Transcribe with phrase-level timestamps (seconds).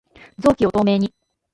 [0.39, 1.13] 臓器を透明に